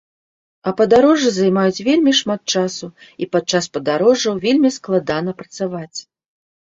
[0.69, 2.87] А падарожжы займаюць вельмі шмат часу
[3.25, 5.99] і падчас падарожжаў вельмі складана працаваць.